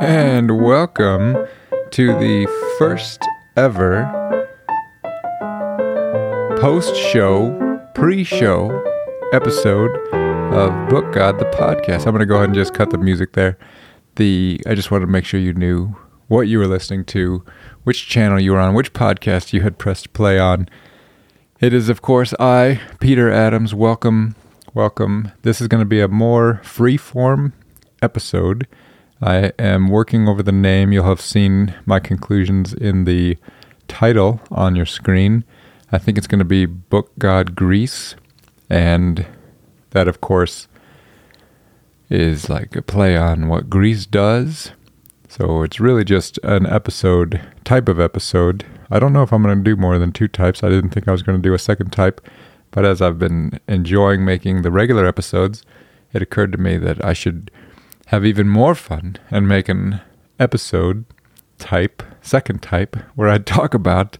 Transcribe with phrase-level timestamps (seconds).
[0.00, 1.36] And welcome
[1.90, 2.46] to the
[2.78, 3.20] first
[3.56, 4.06] ever
[6.60, 8.70] post show, pre show
[9.32, 9.90] episode
[10.52, 12.06] of Book God the podcast.
[12.06, 13.58] I'm going to go ahead and just cut the music there.
[14.14, 15.96] The I just wanted to make sure you knew
[16.28, 17.44] what you were listening to,
[17.82, 20.68] which channel you were on, which podcast you had pressed play on.
[21.58, 23.74] It is, of course, I, Peter Adams.
[23.74, 24.36] Welcome,
[24.74, 25.32] welcome.
[25.42, 27.52] This is going to be a more free form
[28.00, 28.68] episode.
[29.20, 30.92] I am working over the name.
[30.92, 33.36] You'll have seen my conclusions in the
[33.88, 35.44] title on your screen.
[35.90, 38.14] I think it's going to be Book God Grease.
[38.70, 39.26] And
[39.90, 40.68] that, of course,
[42.08, 44.72] is like a play on what grease does.
[45.28, 48.64] So it's really just an episode, type of episode.
[48.90, 50.62] I don't know if I'm going to do more than two types.
[50.62, 52.26] I didn't think I was going to do a second type.
[52.70, 55.64] But as I've been enjoying making the regular episodes,
[56.12, 57.50] it occurred to me that I should
[58.08, 60.00] have even more fun and make an
[60.38, 61.04] episode
[61.58, 64.16] type, second type, where I talk about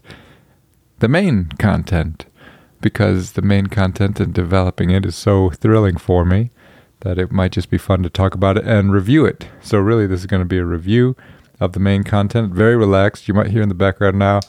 [0.99, 2.27] the main content
[2.81, 6.51] because the main content and developing it is so thrilling for me
[6.99, 9.47] that it might just be fun to talk about it and review it.
[9.61, 11.15] So, really, this is going to be a review
[11.59, 12.53] of the main content.
[12.53, 13.27] Very relaxed.
[13.27, 14.41] You might hear in the background now,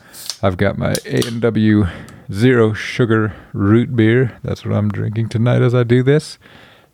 [0.42, 1.86] I've got my A&W
[2.30, 4.38] zero sugar root beer.
[4.42, 6.38] That's what I'm drinking tonight as I do this.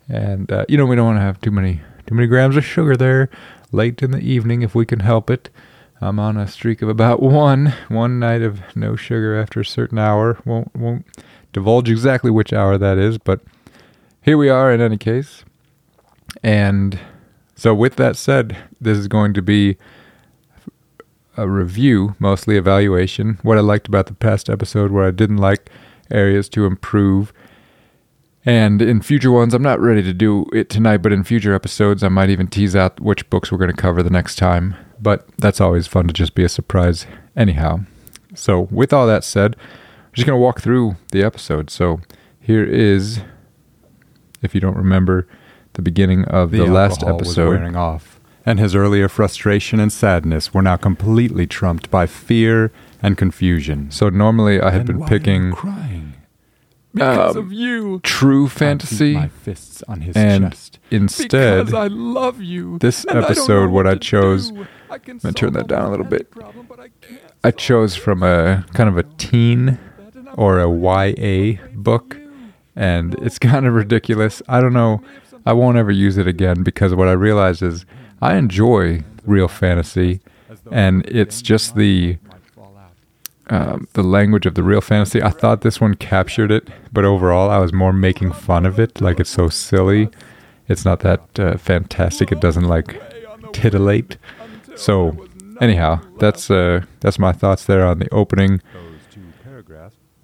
[0.07, 2.65] And, uh, you know, we don't want to have too many too many grams of
[2.65, 3.29] sugar there
[3.71, 5.49] late in the evening if we can help it.
[5.99, 9.97] I'm on a streak of about one, one night of no sugar after a certain
[9.97, 10.39] hour.
[10.45, 11.05] Won't won't
[11.53, 13.41] divulge exactly which hour that is, but
[14.21, 15.43] here we are in any case.
[16.43, 16.99] And
[17.55, 19.77] so with that said, this is going to be
[21.35, 25.69] a review, mostly evaluation, what I liked about the past episode, what I didn't like,
[26.11, 27.33] areas to improve.
[28.47, 32.01] And in future ones, I'm not ready to do it tonight, but in future episodes,
[32.01, 34.73] I might even tease out which books we're going to cover the next time.
[35.01, 37.05] But that's always fun to just be a surprise,
[37.35, 37.81] anyhow.
[38.35, 41.69] So, with all that said, I'm just going to walk through the episode.
[41.69, 41.99] So,
[42.39, 43.19] here is,
[44.41, 45.27] if you don't remember,
[45.73, 47.49] the beginning of the, The last episode.
[47.49, 52.71] wearing off, and his earlier frustration and sadness were now completely trumped by fear
[53.03, 53.91] and confusion.
[53.91, 56.13] So, normally I had And been picking crying
[56.97, 57.99] because um, of you.
[58.01, 60.79] true I fantasy, my fists on his and chest.
[60.91, 62.77] instead, because I love you.
[62.79, 64.67] this and I don't episode, what I chose- do.
[64.89, 66.31] I can I'm gonna turn that down a little bit.
[66.31, 66.89] problem, I
[67.43, 69.77] I solve chose from a kind of a teen
[70.35, 72.17] or a YA book,
[72.75, 74.41] and it's kind of ridiculous.
[74.47, 75.01] I don't know.
[75.45, 77.85] I won't ever use it again because what I realize is
[78.21, 80.21] I enjoy real fantasy,
[80.71, 82.17] and it's just the
[83.49, 85.21] um, the language of the real fantasy.
[85.21, 88.99] I thought this one captured it, but overall, I was more making fun of it.
[88.99, 90.09] Like it's so silly.
[90.67, 92.31] It's not that uh, fantastic.
[92.31, 93.01] It doesn't like
[93.53, 94.17] titillate.
[94.75, 95.27] So,
[95.61, 98.61] anyhow, that's uh, that's my thoughts there on the opening,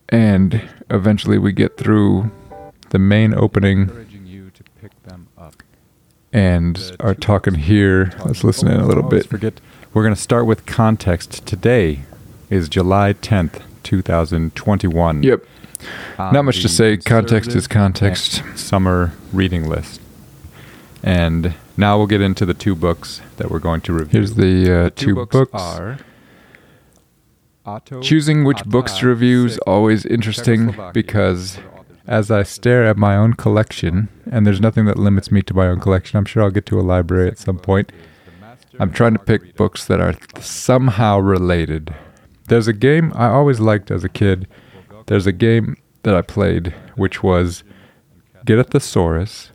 [0.09, 2.29] and eventually we get through
[2.89, 3.89] the main opening
[6.33, 8.11] and are talking here.
[8.25, 9.27] Let's listen in a little bit.
[9.27, 9.61] Forget.
[9.93, 11.45] We're going to start with context.
[11.45, 12.01] Today
[12.49, 15.23] is July 10th, 2021.
[15.23, 15.45] Yep.
[16.17, 16.97] on Not much to say.
[16.97, 18.43] Context is context.
[18.55, 20.01] Summer reading list.
[21.03, 24.19] And now we'll get into the two books that we're going to review.
[24.19, 25.51] Here's the uh, two, books.
[25.53, 25.97] are
[27.65, 31.59] Otto Choosing which books to review is always interesting because
[32.05, 35.67] as I stare at my own collection, and there's nothing that limits me to my
[35.67, 37.91] own collection, I'm sure I'll get to a library at some point.
[38.79, 41.93] I'm trying to pick books that are somehow related.
[42.47, 44.47] There's a game I always liked as a kid.
[45.07, 47.63] There's a game that I played which was
[48.45, 49.51] get a thesaurus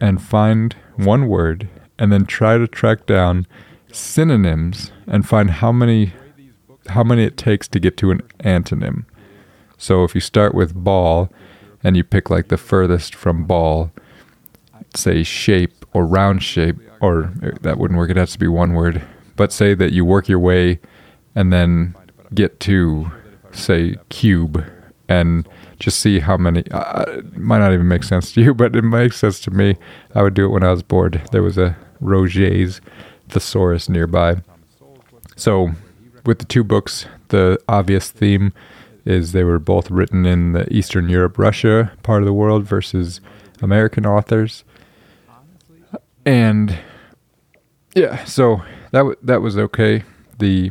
[0.00, 3.46] and find one word and then try to track down
[3.92, 6.14] synonyms and find how many
[6.88, 9.04] how many it takes to get to an antonym.
[9.78, 11.30] So if you start with ball
[11.84, 13.92] and you pick like the furthest from ball,
[14.96, 18.10] say shape or round shape, or uh, that wouldn't work.
[18.10, 19.02] It has to be one word.
[19.36, 20.80] But say that you work your way
[21.34, 21.94] and then
[22.34, 23.10] get to,
[23.52, 24.64] say, cube
[25.08, 25.48] and
[25.78, 26.64] just see how many.
[26.70, 29.76] Uh, it might not even make sense to you, but it makes sense to me.
[30.14, 31.22] I would do it when I was bored.
[31.32, 32.80] There was a Roget's
[33.28, 34.42] thesaurus nearby.
[35.36, 35.72] So,
[36.24, 38.52] with the two books, the obvious theme
[39.04, 43.20] is they were both written in the Eastern Europe, Russia part of the world versus
[43.60, 44.64] American authors.
[46.24, 46.78] And
[47.94, 48.62] yeah, so
[48.92, 50.04] that w- that was okay.
[50.38, 50.70] The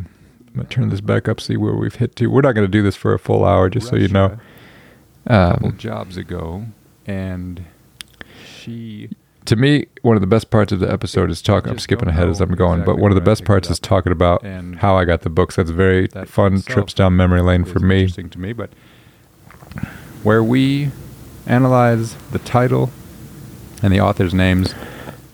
[0.54, 2.28] I'm gonna turn this back up, see where we've hit to.
[2.28, 4.38] We're not going to do this for a full hour, just so you know.
[5.26, 6.66] a couple Um, jobs ago,
[7.08, 7.64] and
[8.46, 9.10] she
[9.46, 11.72] to me, one of the best parts of the episode is talking.
[11.72, 14.46] I'm skipping ahead as I'm going, but one of the best parts is talking about
[14.78, 15.56] how I got the books.
[15.56, 18.02] That's very that fun trips down memory lane for me.
[18.02, 18.70] Interesting to me, but
[20.24, 20.92] where we
[21.48, 22.92] analyze the title
[23.82, 24.76] and the author's names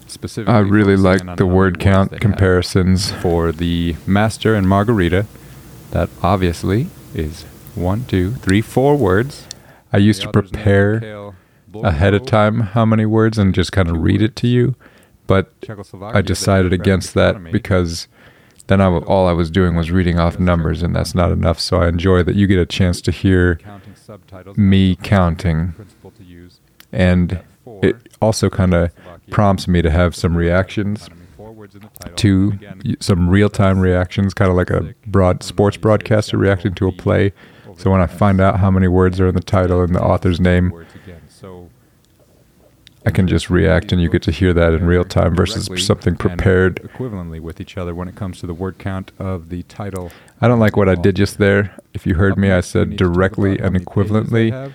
[0.09, 0.53] specifically.
[0.53, 3.11] I really like the word count comparisons.
[3.11, 5.25] for the Master and Margarita.
[5.91, 7.43] That obviously is
[7.75, 9.47] one, two, three, four words.
[9.93, 10.99] I used to prepare
[11.83, 14.75] ahead of time how many words and just kind of read it to you,
[15.27, 15.51] but
[16.15, 18.07] I decided against that because
[18.67, 21.59] then I, w- all I was doing was reading off numbers, and that's not enough.
[21.59, 23.59] So I enjoy that you get a chance to hear
[24.57, 26.59] me counting, principle to use.
[26.91, 27.39] and
[27.83, 28.91] it also kind of
[29.31, 32.81] prompts me to have some reactions economy, four words in the title, to and again,
[32.85, 37.33] y- some real-time reactions, kind of like a broad sports broadcaster reacting to a play.
[37.77, 40.39] So when I find out how many words are in the title and the author's
[40.39, 40.73] name.
[41.29, 41.69] So
[43.05, 46.15] I can just react, and you get to hear that in real time versus something
[46.17, 46.77] prepared.
[46.83, 50.11] equivalently with each other when it comes to the word count of the title.
[50.41, 51.77] I don't like what I did just there.
[51.93, 54.73] If you heard me, I said need to talk directly and many pages they equivalently.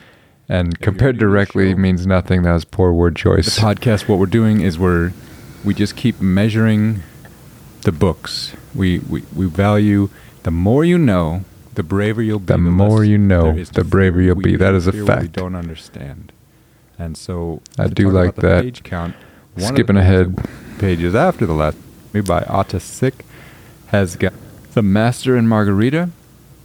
[0.48, 2.42] And compared new to the directly show- means nothing.
[2.42, 3.58] That was poor word The choice.
[3.58, 5.12] podcast, what we're doing is we're
[5.64, 7.02] we just keep measuring
[7.82, 8.52] the books.
[8.74, 10.08] We we, we value
[10.42, 11.44] the more you know,
[11.74, 12.46] the braver you'll be.
[12.52, 14.26] The more you know, there is to the braver fear.
[14.26, 14.56] you'll We be.
[14.56, 15.08] That is a fact.
[15.08, 16.32] what We don't understand,
[16.98, 18.62] and so I do like the that.
[18.64, 19.14] Page count.
[19.54, 20.36] one of the Skipping ahead.
[20.78, 21.76] Pages after the last
[22.12, 23.24] me by Atta Sick
[23.88, 24.32] has got
[24.74, 26.10] the Master and Margarita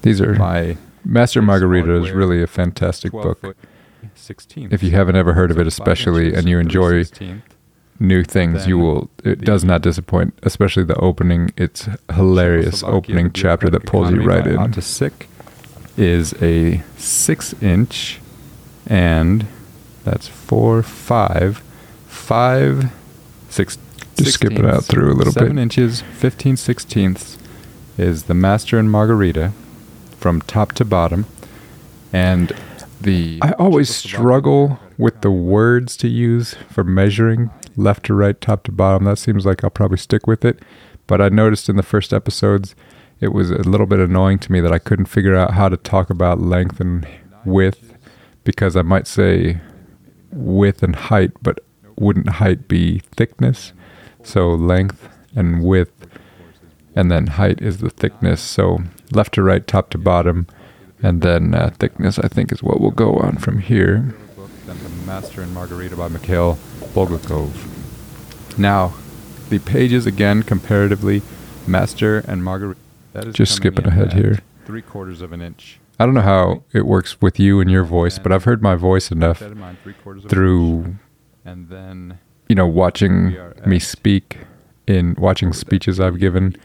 [0.01, 0.77] These are by
[1.07, 3.55] Master Margarita is really a fantastic book.
[4.13, 4.69] 16.
[4.71, 7.05] If you haven't ever heard of it, especially, and you enjoy
[7.99, 9.09] new things, you will.
[9.23, 11.53] It does not disappoint, especially the opening.
[11.55, 14.81] It's hilarious opening chapter that pulls you right in.
[14.81, 15.29] Sick
[15.95, 18.19] is a six inch,
[18.85, 19.47] and
[20.03, 21.59] that's four, five,
[22.05, 22.91] five,
[23.49, 23.77] six.
[24.17, 25.39] Just skip it out through a little bit.
[25.39, 27.37] Seven inches, fifteen sixteenths
[27.97, 29.53] is the Master and Margarita
[30.27, 31.25] from top to bottom,
[32.11, 32.51] and
[32.99, 33.39] the.
[33.41, 38.73] I always struggle with the words to use for measuring left to right, top to
[38.73, 39.05] bottom.
[39.05, 40.61] That seems like I'll probably stick with it.
[41.07, 42.75] But I noticed in the first episodes,
[43.21, 45.77] it was a little bit annoying to me that I couldn't figure out how to
[45.77, 47.07] talk about length and
[47.45, 47.93] width
[48.43, 49.61] because I might say
[50.33, 51.61] width and height, but
[51.97, 53.71] wouldn't height be thickness?
[54.23, 55.07] So length
[55.37, 56.05] and width,
[56.97, 58.41] and then height is the thickness.
[58.41, 58.79] So
[59.11, 60.47] left to right, top to bottom,
[61.03, 64.15] and then uh, thickness, I think, is what we'll go on from here.
[64.65, 64.73] The
[65.05, 66.57] Master and Margarita by Mikhail
[66.95, 68.57] Bulgakov.
[68.57, 68.95] Now,
[69.49, 71.21] the pages again, comparatively,
[71.67, 72.79] Master and Margarita.
[73.31, 74.39] Just skipping ahead here.
[74.65, 75.79] Three quarters of an inch.
[75.99, 78.75] I don't know how it works with you and your voice, but I've heard my
[78.75, 80.95] voice enough mind, three quarters of an through.
[81.45, 82.17] And then
[82.49, 84.39] you know, watching me speak
[84.87, 86.55] in watching speeches I've given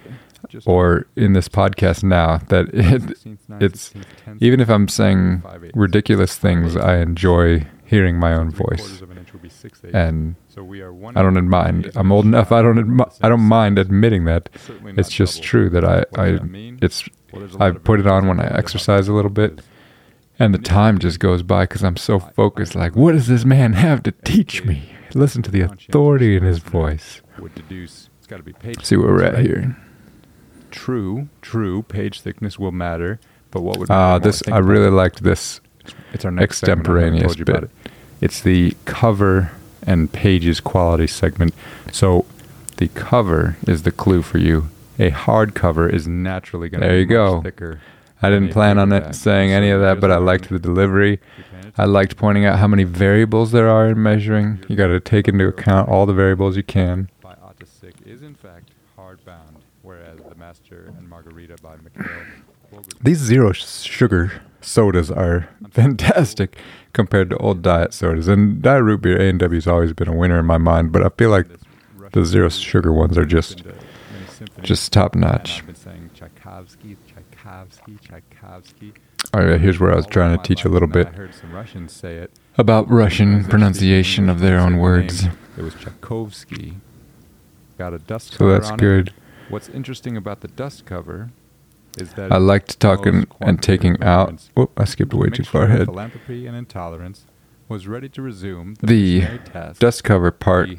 [0.67, 4.89] or in this podcast now that it, 16th, 9th, it's 16th, 10th, even if I'm
[4.89, 5.43] saying
[5.75, 8.81] ridiculous things, I enjoy hearing my own voice.
[8.81, 9.94] quarters of an inch would be six eighths.
[9.94, 11.93] And so we are one I don't mind.
[11.94, 12.50] I'm old enough.
[12.50, 12.77] I don't.
[12.77, 14.49] Admi- I don't mind admitting that.
[14.97, 16.05] It's just true that I.
[16.17, 16.39] I
[16.81, 17.06] it's.
[17.33, 19.61] Well, there's a lot I put it on when I exercise a little bit,
[20.39, 22.75] and the time just goes by because I'm so focused.
[22.75, 24.93] Like, what does this man have to teach me?
[25.15, 27.20] Listen to the authority in his voice.
[27.39, 29.77] would deduce it's got to be page See where we're at here.
[30.72, 31.82] True, true.
[31.84, 35.60] Page thickness will matter, but what would Ah, matter this I really liked this.
[36.12, 36.81] It's our next segment.
[36.81, 37.70] Extemporaneous about bit.
[37.84, 37.93] it.
[38.20, 39.52] It's the cover
[39.86, 41.55] and pages quality segment.
[41.93, 42.24] So
[42.76, 44.69] the cover is the clue for you.
[44.98, 47.41] A hard cover is naturally going to There be you go.
[47.43, 47.81] thicker.
[48.24, 51.17] I didn't plan on it saying any of that, but I liked the delivery.
[51.17, 51.72] to pay attention.
[51.76, 54.60] I liked pointing out how many variables there are in measuring.
[54.69, 57.08] You got to take into account all the variables you can.
[57.20, 57.34] by
[58.06, 58.71] is in fact hardbound, whereas the
[60.53, 66.59] Master and Margarita by Mikhail These zero sugar sodas are fantastic
[66.93, 68.29] compared to old diet sodas.
[68.29, 70.93] And diet root beer A and W has always been a winner in my mind,
[70.93, 71.47] but I feel like
[72.13, 74.69] the zero sugar ones are just into many symphonies.
[74.69, 75.63] just top notch.
[79.32, 81.53] All right, here's where I was trying to teach a little bit I heard some
[81.53, 82.31] Russians say it.
[82.59, 85.25] about Russian pronunciation of their own they said the words.
[85.56, 86.75] It was Tchaikovsky.
[87.79, 88.81] Got a dust So that's on it.
[88.81, 89.15] good.
[89.49, 91.31] What's interesting about the dust cover
[91.99, 94.49] is that I liked talking and taking out.
[94.55, 95.87] Whoop, I skipped way too far ahead.
[95.87, 97.27] Philanthropy and intolerance
[97.69, 99.77] was ready to resume the, The.
[99.79, 100.70] Dust cover part.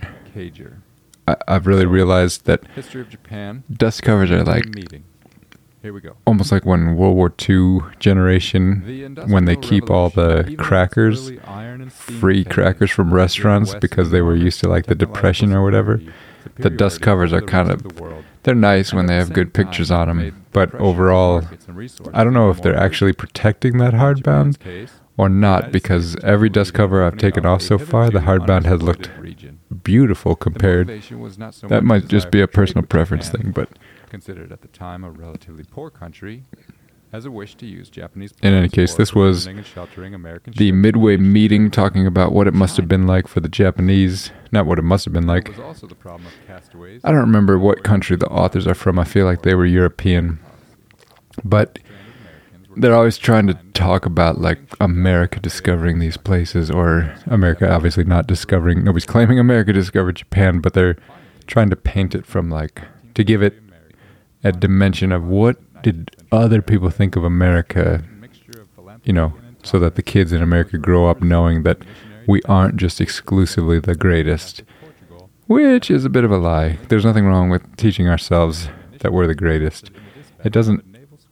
[1.27, 3.63] I, I've really So- realized that History of Japan.
[3.71, 5.03] dust covers are like meeting.
[5.81, 6.15] Here we go.
[6.25, 11.29] almost like when World War II generation when they keep all the crackers,
[11.89, 16.01] free crackers from restaurants because they were used to like the depression or whatever.
[16.55, 17.83] The dust covers are kind of
[18.43, 21.43] they're nice when they have good pictures on them, but overall
[22.13, 24.57] I don't know if they're actually protecting that hardbound
[25.17, 29.09] or not because every dust cover I've taken off so far, the hardbound has looked
[29.83, 30.87] beautiful compared.
[30.87, 33.69] That might just be a personal preference thing, but
[34.09, 36.43] considered at the time a relatively poor country,
[37.13, 38.33] has a wish to use Japanese.
[38.41, 42.47] In any case, this was protecting and sheltering American the midway meeting talking about what
[42.47, 45.47] it must have been like for the Japanese, not what it must have been like.
[45.47, 47.01] It was also the problem of castaways.
[47.03, 48.97] I don't remember what country the authors are from.
[48.97, 50.39] I feel like they were European.
[51.43, 51.77] But
[52.75, 58.25] they're always trying to talk about like America discovering these places or America obviously not
[58.25, 60.97] discovering nobody's claiming America discovered Japan, but they're
[61.45, 62.81] trying to paint it from like
[63.13, 63.61] to give it
[64.43, 68.03] a dimension of what did other people think of America,
[69.03, 71.79] you know, so that the kids in America grow up knowing that
[72.27, 74.63] we aren't just exclusively the greatest,
[75.47, 76.77] which is a bit of a lie.
[76.89, 79.91] There's nothing wrong with teaching ourselves that we're the greatest.
[80.43, 80.83] It doesn't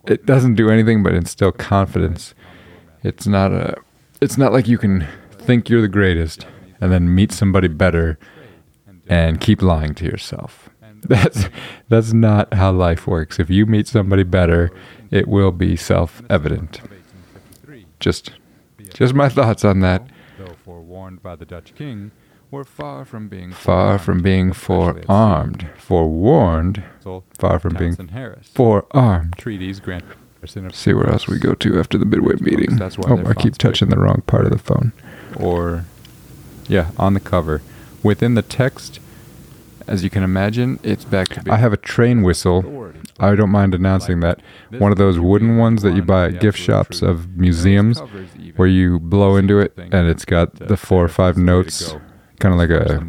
[0.07, 2.33] it doesn't do anything but instill confidence.
[3.03, 3.75] It's not a
[4.21, 6.45] it's not like you can think you're the greatest
[6.79, 8.17] and then meet somebody better
[9.07, 10.69] and keep lying to yourself.
[11.07, 11.49] That's
[11.89, 13.39] that's not how life works.
[13.39, 14.71] If you meet somebody better,
[15.09, 16.79] it will be self-evident.
[17.99, 18.31] Just
[18.93, 20.07] just my thoughts on that.
[20.37, 22.11] Though forewarned by the Dutch king,
[22.51, 26.83] were far from being Far from being forearmed, forewarned,
[27.39, 27.95] far from being
[28.53, 29.37] forearmed.
[29.37, 30.03] treaties grant.
[30.71, 32.77] See where else we go to after the midway meeting.
[32.77, 34.91] That's why Oh, I keep touching the wrong part of the phone.
[35.35, 35.85] or
[36.67, 37.61] yeah, on the cover.
[38.01, 38.99] Within the text,
[39.91, 42.93] as you can imagine, it's back to I have a train whistle.
[43.19, 44.41] I don't mind announcing that.
[44.77, 48.01] One of those wooden ones that you buy at gift shops of museums
[48.55, 51.93] where you blow into it and it's got the four or five notes,
[52.39, 53.03] kind of like a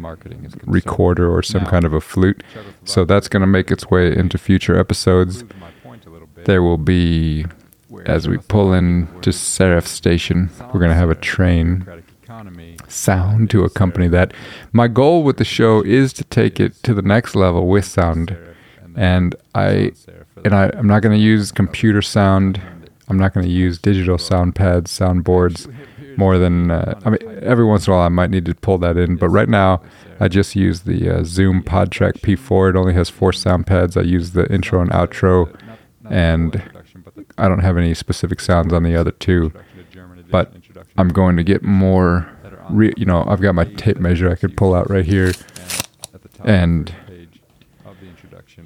[0.65, 2.43] recorder or some kind of a flute.
[2.83, 5.43] So that's going to make its way into future episodes.
[6.45, 7.45] There will be,
[8.05, 11.87] as we pull in to Seraph Station, we're going to have a train
[12.93, 14.33] sound to accompany that.
[14.71, 18.37] My goal with the show is to take it to the next level with sound.
[18.95, 19.91] And I
[20.45, 22.61] and I, I'm not going to use computer sound.
[23.09, 25.67] I'm not going to use digital sound pads, sound boards,
[26.15, 27.19] more than uh, I mean.
[27.41, 29.81] Every once in a while, I might need to pull that in, but right now,
[30.19, 32.69] I just use the uh, Zoom PodTrack P4.
[32.69, 33.97] It only has four sound pads.
[33.97, 35.53] I use the intro and outro,
[36.09, 36.63] and
[37.37, 39.51] I don't have any specific sounds on the other two.
[40.29, 40.53] But
[40.97, 42.29] I'm going to get more.
[42.69, 45.31] Re- you know, I've got my tape measure I could pull out right here,
[46.43, 46.93] and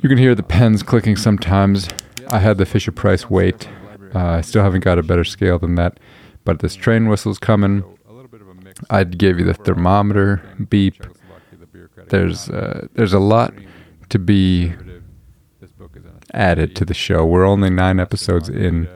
[0.01, 1.89] you can hear the pens clicking sometimes.
[2.29, 3.67] I had the Fisher Price weight.
[4.13, 5.99] Uh, I still haven't got a better scale than that,
[6.43, 7.83] but this train whistle's coming.
[8.89, 11.03] I gave you the thermometer beep.
[12.09, 13.53] There's uh, there's a lot
[14.09, 14.73] to be
[16.33, 17.25] added to the show.
[17.25, 18.87] We're only nine episodes in,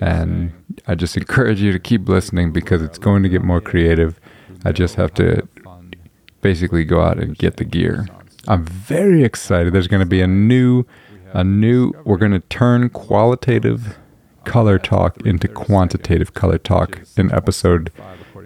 [0.00, 0.52] and
[0.86, 4.18] I just encourage you to keep listening because it's going to get more creative.
[4.64, 5.46] I just have to
[6.40, 8.06] basically go out and get the gear.
[8.48, 9.72] I'm very excited.
[9.72, 10.84] There's going to be a new,
[11.32, 11.92] a new.
[12.04, 13.98] We're going to turn qualitative
[14.44, 17.92] color talk into quantitative color talk in episode.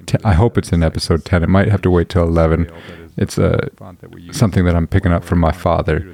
[0.06, 1.42] 10, I hope it's in episode ten.
[1.42, 2.70] It might have to wait till eleven.
[3.16, 3.70] It's a
[4.32, 6.12] something that I'm picking up from my father,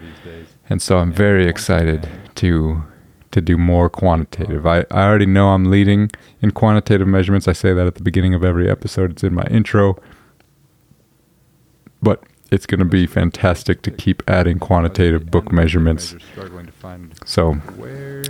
[0.68, 2.84] and so I'm very excited to
[3.32, 4.66] to do more quantitative.
[4.66, 6.10] I, I already know I'm leading
[6.42, 7.46] in quantitative measurements.
[7.46, 9.12] I say that at the beginning of every episode.
[9.12, 9.96] It's in my intro.
[12.02, 16.16] But it's going to be fantastic to keep adding quantitative book measurements.
[17.24, 17.58] So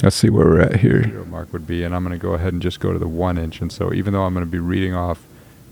[0.03, 1.25] let's see where we're at here.
[1.25, 3.39] Mark would be, and I'm going to go ahead and just go to the one
[3.39, 3.61] inch.
[3.61, 5.25] And so, even though I'm going to be reading off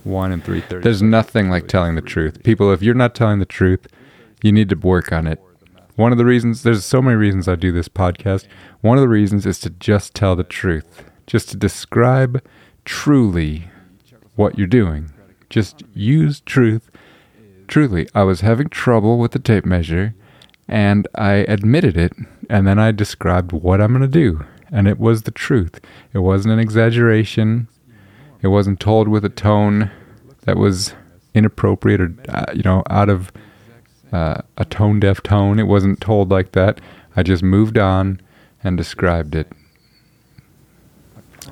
[0.04, 2.42] one and three thirty, There's nothing like telling the truth.
[2.42, 3.86] People, if you're not telling the truth,
[4.42, 5.42] you need to work on it.
[5.98, 8.46] One of the reasons, there's so many reasons I do this podcast.
[8.82, 12.40] One of the reasons is to just tell the truth, just to describe
[12.84, 13.68] truly
[14.36, 15.10] what you're doing.
[15.50, 16.88] Just use truth.
[17.66, 20.14] Truly, I was having trouble with the tape measure,
[20.68, 22.12] and I admitted it,
[22.48, 24.46] and then I described what I'm going to do.
[24.70, 25.80] And it was the truth.
[26.12, 27.66] It wasn't an exaggeration.
[28.40, 29.90] It wasn't told with a tone
[30.42, 30.94] that was
[31.34, 33.32] inappropriate or, uh, you know, out of
[34.12, 35.58] uh, a tone deaf tone.
[35.58, 36.80] It wasn't told like that.
[37.16, 38.20] I just moved on
[38.62, 39.50] and described it.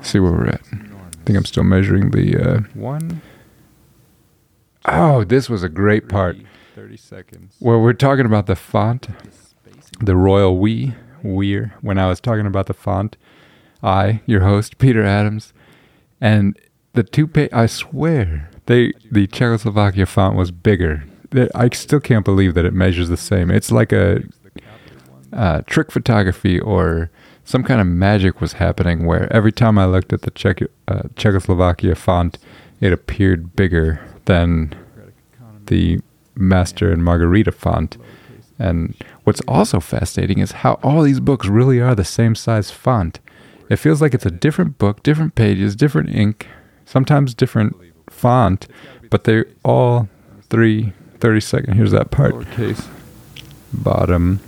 [0.01, 0.61] See where we're at.
[0.71, 2.37] I think I'm still measuring the.
[2.37, 3.21] Uh, one.
[4.85, 6.37] oh, this was a great part.
[6.75, 7.55] Thirty seconds.
[7.59, 9.07] Where we're talking about the font,
[9.99, 13.17] the royal we, we're when I was talking about the font.
[13.83, 15.53] I, your host, Peter Adams,
[16.19, 16.57] and
[16.93, 17.49] the two page.
[17.51, 21.03] I swear, they the Czechoslovakia font was bigger.
[21.33, 23.51] I still can't believe that it measures the same.
[23.51, 24.23] It's like a
[25.33, 27.09] uh, trick photography or
[27.43, 31.03] some kind of magic was happening where every time I looked at the Czech, uh,
[31.15, 32.37] Czechoslovakia font,
[32.81, 34.73] it appeared bigger than
[35.67, 35.99] the
[36.35, 37.97] Master and Margarita font.
[38.59, 43.19] And what's also fascinating is how all these books really are the same size font.
[43.69, 46.47] It feels like it's a different book, different pages, different ink,
[46.85, 47.75] sometimes different
[48.09, 48.67] font,
[49.09, 50.09] but they're all
[50.49, 51.73] three 30 second.
[51.75, 52.33] Here's that part.
[52.35, 52.87] Lowercase
[53.73, 54.39] bottom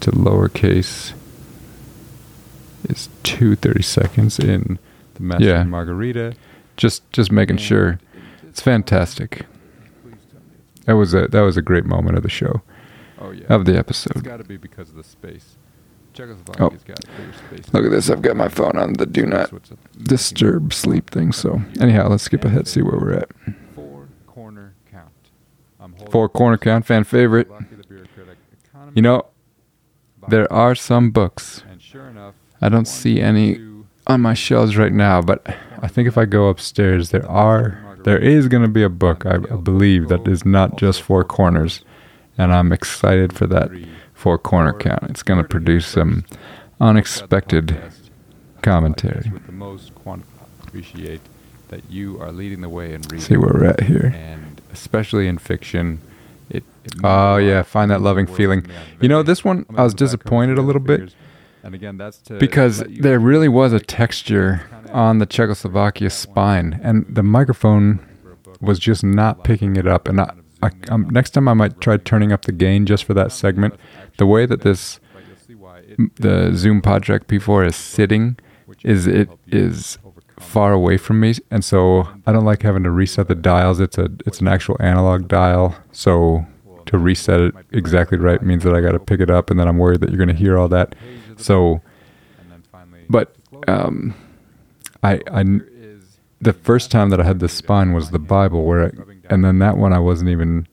[0.00, 1.12] to lowercase
[2.88, 4.78] is two 30 seconds in
[5.14, 5.62] the Master Yeah.
[5.64, 6.34] Margarita.
[6.76, 7.98] Just just making sure.
[8.48, 9.46] It's fantastic.
[10.86, 12.62] That was a that was a great moment of the show
[13.20, 13.44] Oh yeah.
[13.48, 14.12] of the episode.
[14.16, 15.56] It's got to be because of the space.
[16.14, 16.70] Czechoslovakia's oh.
[16.86, 17.66] got bigger space.
[17.68, 17.70] Oh.
[17.78, 18.10] Look at this.
[18.10, 19.78] I've got my phone on the do not That's what's up.
[20.02, 21.32] disturb sleep thing.
[21.32, 22.66] So anyhow, let's skip ahead.
[22.66, 23.28] See where we're at.
[23.74, 25.10] Four corner count.
[25.78, 27.46] I'm holding Four corner count fan favorite.
[27.48, 29.26] Czechoslovakia, the bureaucratic economy, You know,
[30.28, 33.58] there are some books And sure enough, I don't see any
[34.06, 35.46] on my shelves right now, but
[35.82, 39.26] I think if I go upstairs, there are there is going to be a book
[39.26, 41.84] I, believe that is not just four corners,
[42.38, 43.70] and I'm excited for that
[44.14, 45.04] four corner count.
[45.10, 46.24] It's going to produce some
[46.80, 47.76] unexpected
[48.62, 49.30] commentary.
[49.30, 50.24] with the most quant-
[50.66, 51.20] appreciate
[51.68, 53.20] that you are leading the way in reading.
[53.20, 54.14] See where we're at here.
[54.72, 56.00] Especially in fiction.
[56.48, 58.62] It, it Oh, yeah, find that loving feeling.
[58.62, 58.74] to me.
[58.74, 61.14] I'm You know, this one I was go back over disappointed a little bit.
[61.62, 64.62] And again, that's to because there really was a texture
[64.92, 69.86] on the Czechoslovakia spine, and the microphone for a book was just not picking it
[69.86, 70.08] up.
[70.08, 73.12] And I, I, um, next time I might try turning up the gain just for
[73.14, 73.74] that segment.
[74.16, 77.76] The way that this but you'll see why it- m- the Zoom PodTrack P4 is
[77.76, 78.36] sitting
[78.82, 79.98] is it is
[80.40, 83.80] far away from me, and so I don't like having to reset the dials.
[83.80, 86.46] It's a it's an actual analog dial, so
[86.86, 89.68] to reset it exactly right means that I got to pick it up, and then
[89.68, 90.94] I'm worried that you're going to hear all that.
[91.36, 91.80] So,
[93.08, 93.34] but
[93.68, 94.14] um,
[95.02, 95.44] I I
[96.40, 98.90] the first time that I had the spine was the Bible, where I,
[99.28, 100.66] and then that one I wasn't even.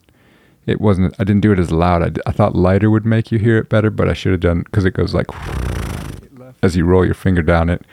[0.65, 1.15] It wasn't.
[1.17, 2.19] I didn't do it as loud.
[2.25, 4.83] I thought lighter would make you hear it better, but I should have done because
[4.83, 5.27] it goes like
[6.61, 7.83] as you roll your finger down it,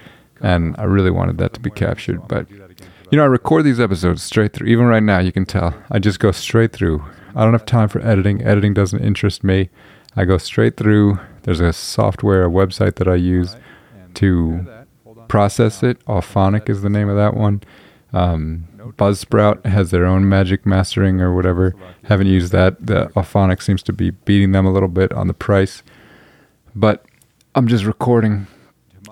[0.40, 2.26] and I really wanted that to be captured.
[2.28, 4.68] But you know, I record these episodes straight through.
[4.68, 7.04] Even right now, you can tell I just go straight through.
[7.34, 8.42] I don't have time for editing.
[8.42, 9.70] Editing doesn't interest me.
[10.16, 11.18] I go straight through.
[11.42, 13.56] There's a software, a website that I use
[14.14, 14.84] to
[15.28, 16.04] process it.
[16.06, 17.62] Auphonic is the name of that one.
[18.12, 21.74] Um, Buzzsprout has their own magic mastering or whatever.
[22.04, 22.86] Haven't used that.
[22.86, 25.82] The Auphonic seems to be beating them a little bit on the price.
[26.74, 27.04] But
[27.54, 28.46] I'm just recording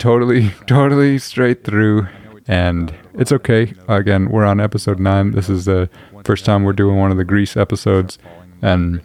[0.03, 2.09] totally, totally straight through.
[2.49, 3.73] And it's okay.
[3.87, 5.31] Again, we're on episode nine.
[5.31, 5.88] This is the
[6.25, 8.19] first time we're doing one of the Grease episodes.
[8.61, 9.01] And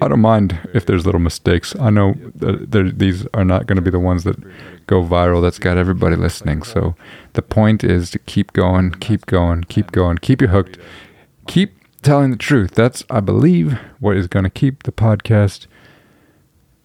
[0.00, 1.74] I don't mind if there's little mistakes.
[1.80, 4.36] I know these are not going to be the ones that
[4.86, 5.40] go viral.
[5.40, 6.62] That's got everybody listening.
[6.62, 6.94] So
[7.32, 10.78] the point is to keep going, keep going, keep going, keep you hooked,
[11.46, 12.72] keep telling the truth.
[12.72, 15.66] That's, I believe, what is going to keep the podcast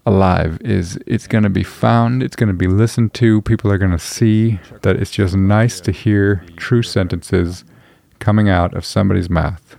[0.06, 0.60] alive.
[0.62, 3.42] Is it's going to be found, it's going to be listened to.
[3.42, 7.63] People are going to see that it's just nice to hear true sentences
[8.20, 9.76] coming out of somebody's mouth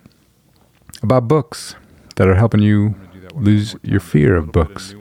[1.02, 1.76] about books
[2.16, 2.94] that are helping you
[3.34, 4.94] lose your fear of books.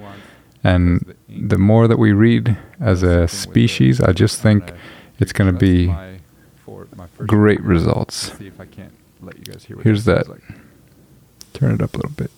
[0.63, 4.71] And the more that we read as a species, I just think
[5.19, 5.93] it's going to be
[7.17, 8.31] great results.
[9.83, 10.25] Here's that.
[11.53, 12.31] Turn it up a little bit.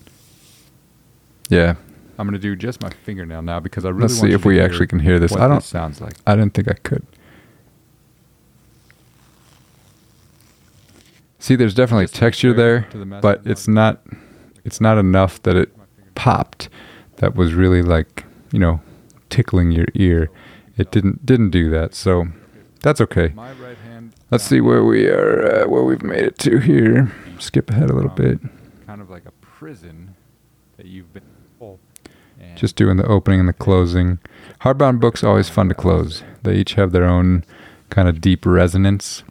[1.50, 1.76] Yeah,
[2.18, 4.60] I'm gonna do just my fingernail now because I really let's want see if we
[4.60, 5.32] actually can hear this.
[5.32, 5.62] What I don't.
[5.62, 6.14] sounds like.
[6.26, 7.06] I didn't think I could.
[11.40, 14.02] See, there's definitely Just texture there, the but it's not.
[14.64, 15.72] It's not enough that it
[16.16, 16.70] popped.
[17.18, 18.82] That was really like you know
[19.30, 20.32] tickling your ear.
[20.78, 21.94] It didn't didn't do that.
[21.94, 22.28] So
[22.82, 23.34] that's okay.
[23.36, 24.14] My right hand.
[24.32, 25.64] Let's see where we are.
[25.64, 27.14] Uh, where we've made it to here.
[27.40, 28.40] Skip ahead a little bit.
[28.88, 30.16] Kind of like a prison
[30.78, 31.24] that you've been.
[32.56, 34.20] Just doing the opening and the closing.
[34.62, 36.24] Hardbound books always fun to close.
[36.44, 37.44] They each have their own
[37.90, 39.24] kind of deep resonance.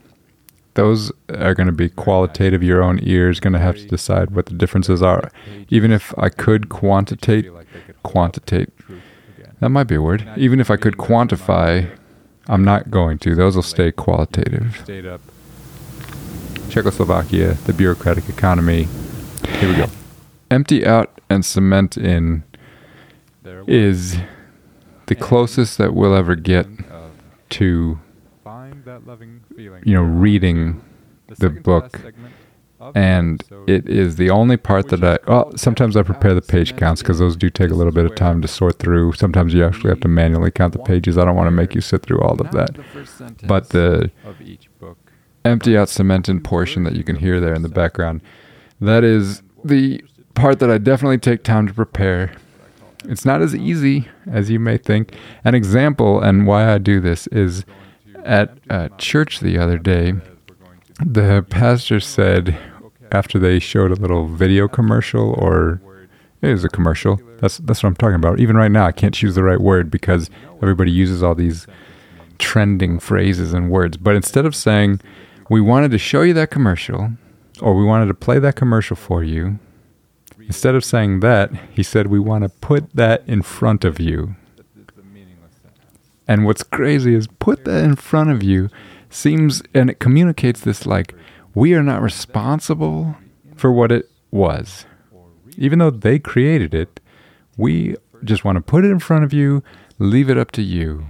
[0.75, 2.61] Those are going to be qualitative.
[2.61, 5.31] Your own ear is going to have to decide what the differences are.
[5.69, 7.49] Even if I could quantitate,
[8.03, 8.69] quantitate.
[9.61, 10.27] That might be a word.
[10.35, 11.89] Even if I could quantify,
[12.47, 13.35] I'm not going to.
[13.35, 14.83] Those will stay qualitative.
[16.69, 18.87] Czechoslovakia, the bureaucratic economy.
[19.59, 19.87] Here we go.
[20.51, 22.43] Empty out and cement in.
[23.67, 24.17] Is
[25.07, 26.67] the closest that we'll ever get
[27.49, 27.99] to
[28.43, 29.83] find that loving feeling.
[29.85, 30.83] you know reading
[31.39, 32.01] the book
[32.93, 35.17] and it is the only part that I.
[35.27, 38.13] Well, sometimes I prepare the page counts because those do take a little bit of
[38.15, 39.13] time to sort through.
[39.13, 41.17] Sometimes you actually have to manually count the pages.
[41.17, 42.77] I don't want to make you sit through all of that.
[43.47, 44.11] But the
[45.43, 48.21] empty out cemented portion that you can hear there in the background,
[48.81, 50.03] that is the
[50.33, 52.33] part that I definitely take time to prepare.
[53.07, 55.15] It's not as easy as you may think.
[55.43, 57.65] An example and why I do this is
[58.23, 60.13] at uh, church the other day.
[61.05, 62.57] The pastor said
[63.11, 65.81] after they showed a little video commercial or
[66.41, 67.19] it was a commercial.
[67.39, 68.39] That's that's what I'm talking about.
[68.39, 70.29] Even right now I can't choose the right word because
[70.61, 71.67] everybody uses all these
[72.37, 73.97] trending phrases and words.
[73.97, 75.01] But instead of saying
[75.49, 77.11] we wanted to show you that commercial
[77.61, 79.59] or we wanted to play that commercial for you,
[80.47, 84.35] instead of saying that, he said we want to put that in front of you.
[86.27, 88.69] And what's crazy is put that in front of you
[89.09, 91.13] seems and it communicates this like
[91.53, 93.15] we are not responsible
[93.55, 94.85] for what it was.
[95.57, 96.99] Even though they created it,
[97.57, 99.63] we just want to put it in front of you,
[99.99, 101.05] leave it up to you.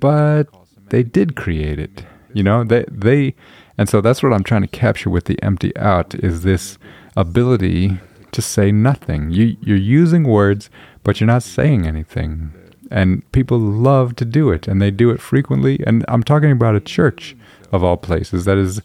[0.00, 0.46] But
[0.88, 2.04] they did create it.
[2.32, 3.34] You know, they they
[3.76, 6.78] and so that's what I'm trying to capture with the empty out is this
[7.16, 7.98] ability
[8.32, 9.30] to say nothing.
[9.30, 10.70] You you're using words,
[11.02, 12.52] but you're not saying anything.
[12.90, 15.80] And people love to do it and they do it frequently.
[15.86, 17.36] And i'm talking about a church
[17.70, 18.80] of all places that is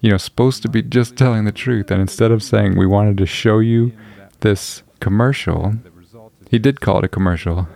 [0.00, 1.90] you know supposed to be just telling the truth.
[1.90, 3.92] And instead of saying we wanted to show you
[4.40, 5.74] this commercial
[6.50, 7.68] he did call it a commercial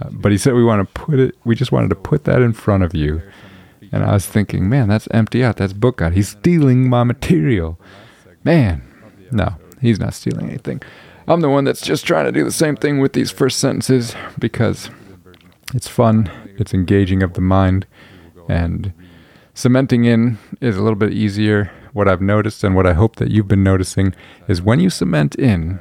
[0.00, 2.40] uh, but he said we want to put it we just wanted to put that
[2.42, 3.22] in front of you.
[3.90, 5.56] And i was thinking man that's empty out.
[5.56, 6.12] That's book out.
[6.12, 7.78] He's stealing my material.
[8.44, 8.82] Man
[9.30, 10.80] no he's not stealing anything
[11.28, 14.14] i'm the one that's just trying to do the same thing with these first sentences
[14.38, 14.90] because
[15.74, 17.86] it's fun, it's engaging of the mind,
[18.48, 18.92] and
[19.54, 21.70] cementing in is a little bit easier.
[21.92, 24.14] What I've noticed and what I hope that you've been noticing
[24.48, 25.80] is when you cement in,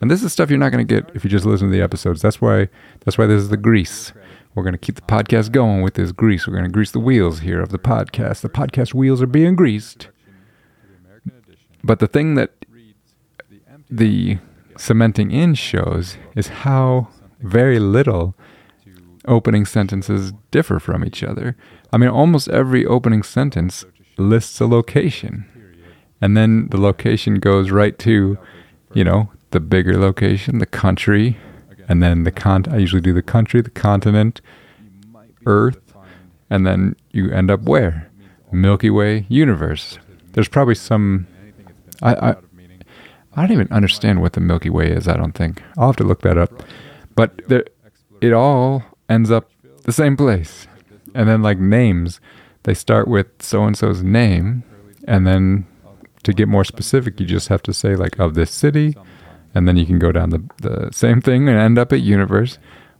[0.00, 1.82] and this is stuff you're not going to get if you just listen to the
[1.82, 2.22] episodes.
[2.22, 2.68] That's why
[3.04, 4.12] that's why this is the grease.
[4.54, 6.46] We're going to keep the podcast going with this grease.
[6.46, 8.40] We're going to grease the wheels here of the podcast.
[8.40, 10.08] The podcast wheels are being greased.
[11.84, 12.50] But the thing that
[13.90, 14.38] the
[14.76, 17.08] cementing in shows is how
[17.40, 18.34] very little
[19.26, 21.56] opening sentences differ from each other.
[21.92, 23.84] I mean, almost every opening sentence
[24.16, 25.44] lists a location.
[26.20, 28.38] And then the location goes right to,
[28.94, 31.36] you know, the bigger location, the country,
[31.88, 34.40] and then the con I usually do the country, the continent,
[35.44, 35.80] Earth,
[36.50, 38.10] and then you end up where?
[38.52, 39.98] Milky Way universe.
[40.32, 41.26] There's probably some
[42.02, 42.36] I, I
[43.36, 45.62] I don't even understand what the Milky Way is, I don't think.
[45.76, 46.62] I'll have to look that up.
[47.14, 47.64] But there,
[48.20, 49.50] it all ends up
[49.84, 50.66] the same place.
[51.14, 52.20] And then, like names,
[52.62, 54.64] they start with so and so's name.
[55.06, 55.66] And then
[56.22, 58.96] to get more specific, you just have to say, like, of this city.
[59.54, 62.58] And then you can go down the, the same thing and end up at universe.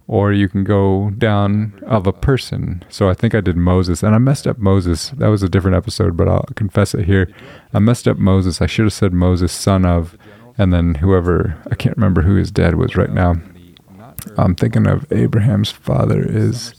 [0.08, 2.84] Or you can go down of a person.
[2.88, 5.10] So I think I did Moses, and I messed up Moses.
[5.10, 7.28] That was a different episode, but I'll confess it here.
[7.74, 8.62] I messed up Moses.
[8.62, 10.16] I should have said Moses, son of,
[10.56, 13.34] and then whoever, I can't remember who his dad was right now.
[14.36, 16.74] I'm thinking of Abraham's father is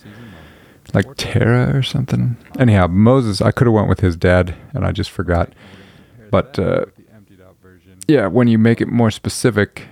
[0.94, 2.38] like Terah or something.
[2.58, 5.52] Anyhow, Moses, I could have went with his dad, and I just forgot.
[6.32, 6.86] But uh,
[8.08, 9.84] yeah, when you make it more specific,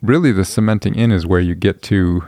[0.00, 2.24] really the cementing in is where you get to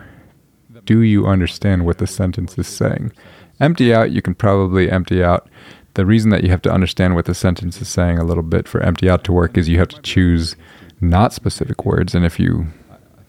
[0.84, 3.12] do you understand what the sentence is saying?
[3.60, 5.48] Empty out, you can probably empty out.
[5.94, 8.66] The reason that you have to understand what the sentence is saying a little bit
[8.66, 10.56] for empty out to work is you have to choose
[11.00, 12.14] not specific words.
[12.14, 12.66] And if you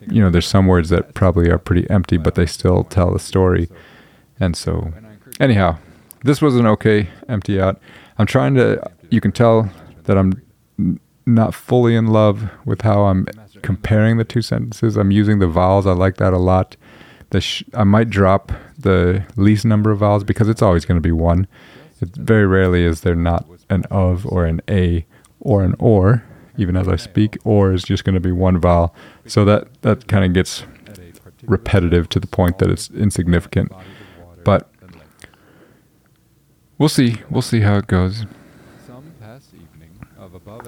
[0.09, 3.19] you know, there's some words that probably are pretty empty, but they still tell the
[3.19, 3.69] story.
[4.39, 4.93] And so,
[5.39, 5.77] anyhow,
[6.23, 7.79] this was an okay empty out.
[8.17, 9.69] I'm trying to, you can tell
[10.03, 10.41] that I'm
[11.25, 13.25] not fully in love with how I'm
[13.61, 14.95] comparing the two sentences.
[14.95, 15.87] I'm using the vowels.
[15.87, 16.75] I like that a lot.
[17.31, 21.01] The sh- I might drop the least number of vowels because it's always going to
[21.01, 21.47] be one.
[22.01, 25.05] It very rarely is there not an of or an a
[25.39, 26.23] or an or
[26.57, 28.95] even as I speak, or is just going to be one vowel.
[29.27, 30.63] So that, that kind of gets
[31.43, 33.71] repetitive to the point that it's insignificant.
[34.43, 34.71] But
[36.77, 37.17] we'll see.
[37.29, 38.25] We'll see how it goes.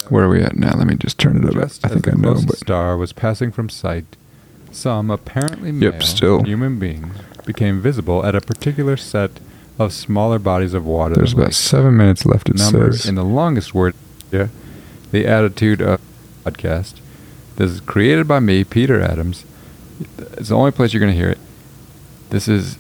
[0.09, 0.75] Where are we at now?
[0.75, 1.63] Let me just turn it up.
[1.83, 2.35] I think I know.
[2.45, 4.17] But star was passing from sight.
[4.71, 6.43] Some apparently male yep, still.
[6.43, 9.31] human beings became visible at a particular set
[9.79, 11.15] of smaller bodies of water.
[11.15, 12.49] There's about seven minutes left.
[12.49, 13.95] It number says in the longest word.
[14.31, 14.47] Yeah
[15.11, 16.01] the Attitude of
[16.43, 16.95] Podcast.
[17.55, 19.45] This is created by me, Peter Adams.
[20.33, 21.37] It's the only place you're going to hear it.
[22.29, 22.77] This is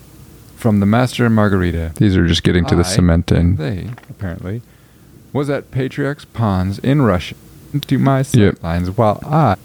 [0.57, 1.93] from the Master and Margarita.
[1.95, 3.57] These are just getting to the I- cement end.
[3.57, 4.61] They, apparently,
[5.31, 7.35] was at Patriarch's Ponds in Russia
[7.87, 8.63] to my sight Yep.
[8.63, 9.55] lines while I,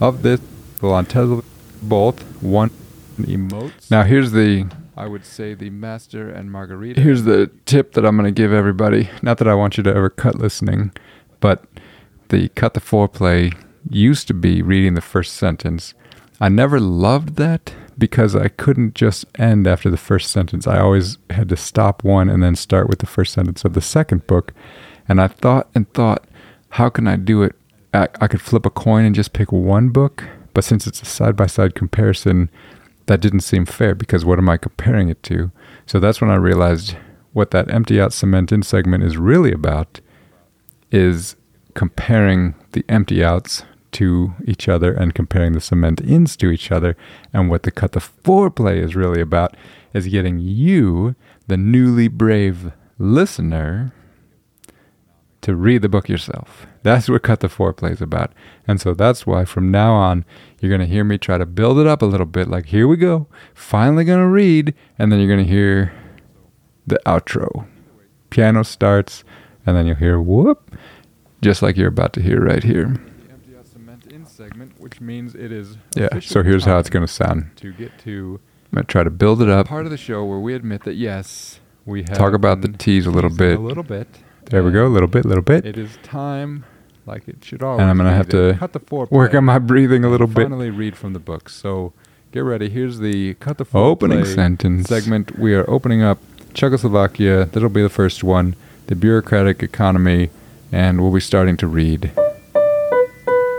[0.00, 0.40] of this,
[0.80, 1.44] will untell
[1.82, 2.70] both one
[3.18, 3.90] emotes.
[3.90, 7.00] Now here's the I would say the Master and Margarita.
[7.00, 9.10] here's the tip that I'm going to give everybody.
[9.22, 10.92] Not that I want you to ever cut listening,
[11.40, 11.64] but
[12.28, 13.56] the cut the foreplay
[13.88, 15.94] used to be reading the first sentence.
[16.40, 20.66] I never loved that because I couldn't just end after the first sentence.
[20.66, 23.80] I always had to stop one and then start with the first sentence of the
[23.80, 24.52] second book.
[25.08, 26.24] And I thought and thought,
[26.70, 27.56] how can I do it?
[27.92, 30.24] I, I could flip a coin and just pick one book,
[30.58, 32.50] but since it's a side by side comparison,
[33.06, 35.52] that didn't seem fair because what am I comparing it to?
[35.86, 36.96] So that's when I realized
[37.32, 40.00] what that empty out cement in segment is really about
[40.90, 41.36] is
[41.74, 46.96] comparing the empty outs to each other and comparing the cement ins to each other.
[47.32, 49.56] And what the cut the foreplay is really about
[49.94, 51.14] is getting you,
[51.46, 53.92] the newly brave listener,
[55.48, 56.66] to read the book yourself.
[56.82, 58.34] That's what Cut the Foreplay is about.
[58.66, 60.26] And so that's why from now on,
[60.60, 62.48] you're going to hear me try to build it up a little bit.
[62.48, 63.28] Like, here we go.
[63.54, 64.74] Finally going to read.
[64.98, 65.94] And then you're going to hear
[66.86, 67.66] the outro.
[68.28, 69.24] Piano starts,
[69.64, 70.70] and then you'll hear whoop,
[71.40, 72.84] just like you're about to hear right here.
[72.84, 76.20] The empty out cement in segment, which means it is Yeah.
[76.20, 77.52] So here's how it's going to sound.
[77.56, 78.38] to get to
[78.70, 79.66] I'm going to try to build it up.
[79.66, 83.06] part of the show where we admit that yes, we have Talk about the tease
[83.06, 83.56] a little bit.
[83.56, 84.08] A little bit.
[84.50, 84.86] There we go.
[84.86, 85.66] A little bit, little bit.
[85.66, 86.64] It is time,
[87.06, 87.80] like it should always.
[87.82, 89.10] And I'm going to be, have to cut the foreplay.
[89.10, 90.44] work on my breathing a little bit.
[90.44, 91.48] Finally, read from the book.
[91.50, 91.92] So
[92.32, 92.70] get ready.
[92.70, 94.88] Here's the cut the Opening sentence.
[94.88, 95.38] segment.
[95.38, 96.18] We are opening up
[96.54, 97.44] Czechoslovakia.
[97.46, 98.56] That'll be the first one.
[98.86, 100.30] The bureaucratic economy,
[100.72, 102.10] and we'll be starting to read.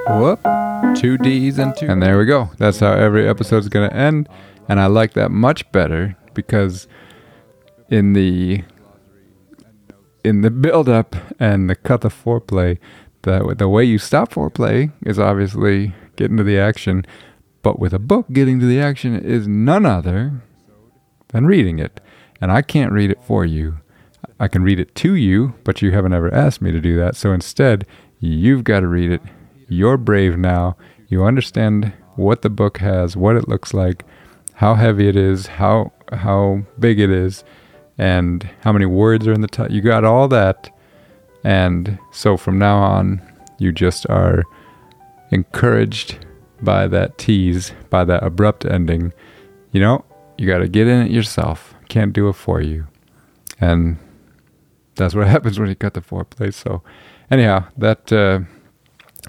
[0.08, 0.40] Whoop.
[0.96, 1.86] Two D's and two.
[1.86, 2.50] And there we go.
[2.58, 4.28] That's how every episode is going to end.
[4.68, 6.88] And I like that much better because
[7.90, 8.64] in the
[10.24, 12.78] in the build up and the cut the foreplay,
[13.24, 17.06] the the way you stop foreplay is obviously getting to the action,
[17.62, 20.42] but with a book getting to the action is none other
[21.30, 22.00] than reading it.
[22.42, 23.80] And I can't read it for you.
[24.40, 27.16] I can read it to you, but you haven't ever asked me to do that.
[27.16, 27.86] So instead,
[28.20, 29.22] you've got to read it.
[29.68, 30.78] You're brave now.
[31.10, 34.04] You understand what the book has, what it looks like,
[34.56, 37.44] how heavy it is, how how big it is,
[38.00, 39.76] and how many words are in the title.
[39.76, 40.72] You got all that.
[41.44, 43.22] And so from now on,
[43.60, 44.44] you just are
[45.32, 46.26] encouraged
[46.62, 49.14] by that tease, by that abrupt ending.
[49.74, 50.06] You know,
[50.38, 51.76] you got to get in it yourself.
[51.90, 52.88] Can't do it for you.
[53.60, 53.98] And
[54.96, 56.54] that's what happens when you cut the foreplay.
[56.54, 56.82] So,
[57.30, 58.40] anyhow, that uh,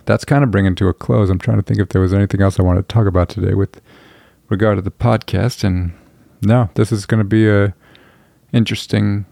[0.05, 1.29] that's kind of bringing to a close.
[1.29, 3.55] I'm trying to think if there was anything else I wanted to talk about today
[3.55, 3.81] with
[4.49, 5.65] regard to the podcast.
[5.65, 5.93] And
[6.41, 7.75] no, this is going to be a
[8.53, 9.27] interesting,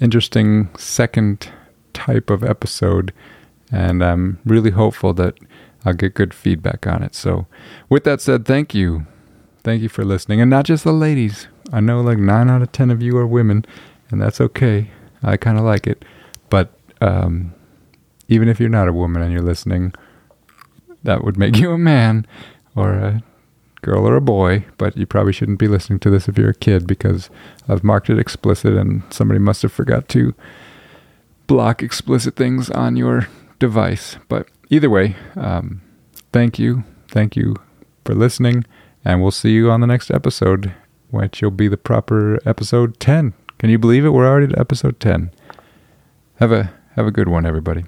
[0.00, 1.50] interesting second
[1.92, 3.12] type of episode,
[3.70, 5.38] and I'm really hopeful that
[5.84, 7.14] I'll get good feedback on it.
[7.14, 7.46] So,
[7.88, 9.06] with that said, thank you,
[9.62, 11.48] thank you for listening, and not just the ladies.
[11.72, 13.64] I know like nine out of ten of you are women,
[14.10, 14.90] and that's okay.
[15.22, 16.04] I kind of like it,
[16.48, 17.54] but um,
[18.28, 19.92] even if you're not a woman and you're listening,
[21.02, 22.26] that would make you a man
[22.74, 23.22] or a
[23.82, 26.54] girl or a boy, but you probably shouldn't be listening to this if you're a
[26.54, 27.30] kid because
[27.68, 30.34] I've marked it explicit and somebody must have forgot to
[31.46, 34.16] block explicit things on your device.
[34.28, 35.82] But either way, um,
[36.32, 36.84] thank you.
[37.08, 37.56] Thank you
[38.04, 38.64] for listening,
[39.04, 40.72] and we'll see you on the next episode,
[41.10, 43.34] which will be the proper episode 10.
[43.58, 44.10] Can you believe it?
[44.10, 45.30] We're already at episode 10.
[46.36, 47.84] Have a have a good one, everybody.